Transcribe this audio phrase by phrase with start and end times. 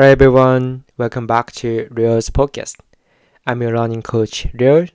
[0.00, 2.76] Hello everyone, welcome back to Ryo's podcast.
[3.46, 4.86] I'm your learning coach Real.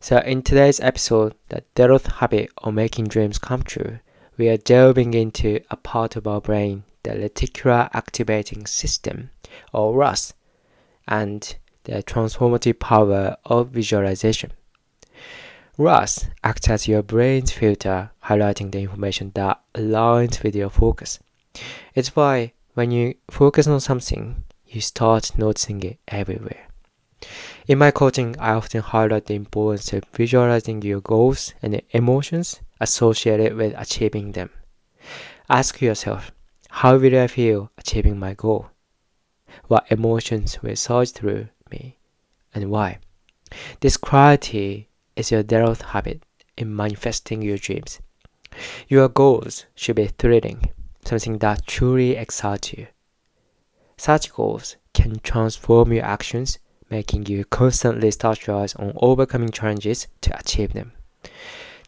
[0.00, 4.00] So in today's episode, the Zeroth habit of making dreams come true,
[4.36, 9.30] we are delving into a part of our brain, the reticular activating system,
[9.72, 10.34] or RAS,
[11.08, 14.52] and the transformative power of visualization.
[15.78, 21.18] RAS acts as your brain's filter, highlighting the information that aligns with your focus.
[21.94, 26.68] It's why when you focus on something, you start noticing it everywhere.
[27.66, 32.60] In my coaching, I often highlight the importance of visualizing your goals and the emotions
[32.80, 34.50] associated with achieving them.
[35.48, 36.32] Ask yourself,
[36.70, 38.70] how will I feel achieving my goal?
[39.66, 41.98] What emotions will surge through me
[42.54, 43.00] and why?
[43.80, 46.22] This clarity is your Zeroth habit
[46.56, 48.00] in manifesting your dreams.
[48.88, 50.70] Your goals should be thrilling,
[51.04, 52.86] something that truly excites you.
[54.00, 60.72] Such goals can transform your actions, making you constantly strategize on overcoming challenges to achieve
[60.72, 60.92] them.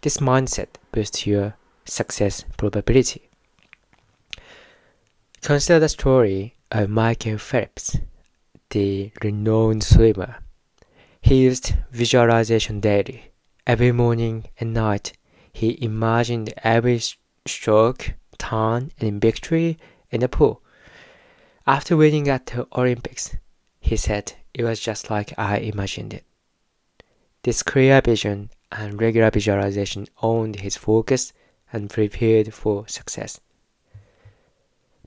[0.02, 1.54] This mindset boosts your
[1.86, 3.30] success probability.
[5.40, 7.96] Consider the story of Michael Phelps,
[8.68, 10.36] the renowned swimmer.
[11.22, 13.32] He used visualization daily.
[13.66, 15.14] Every morning and night,
[15.50, 17.00] he imagined every
[17.46, 19.78] stroke turn and victory
[20.10, 20.62] in the pool.
[21.66, 23.36] After winning at the Olympics,
[23.80, 26.24] he said it was just like I imagined it.
[27.44, 31.32] This clear vision and regular visualization owned his focus
[31.72, 33.40] and prepared for success.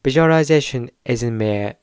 [0.04, 1.76] Visualization isn't mere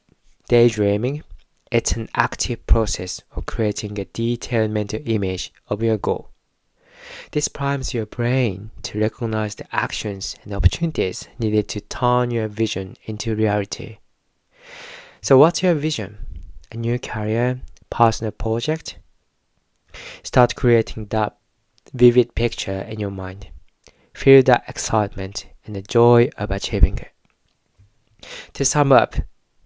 [0.49, 1.23] daydreaming,
[1.71, 6.29] it's an active process of creating a detailed mental image of your goal.
[7.33, 12.97] This primes your brain to recognize the actions and opportunities needed to turn your vision
[13.07, 13.99] into reality.
[15.25, 16.19] So, what's your vision?
[16.73, 17.61] A new career,
[17.91, 18.99] personal project?
[20.25, 21.37] Start creating that
[21.95, 23.47] vivid picture in your mind.
[24.15, 27.13] Feel that excitement and the joy of achieving it.
[28.55, 29.15] To sum up,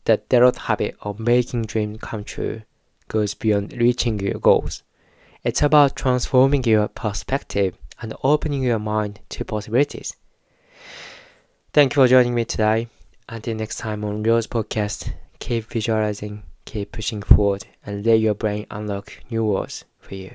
[0.05, 2.61] the Zeroth habit of making dreams come true
[3.09, 4.83] goes beyond reaching your goals.
[5.43, 10.16] It's about transforming your perspective and opening your mind to possibilities.
[11.72, 12.89] Thank you for joining me today.
[13.27, 15.12] Until next time on Ryo's podcast,
[15.47, 20.33] keep visualizing, keep pushing forward, and let your brain unlock new worlds for you.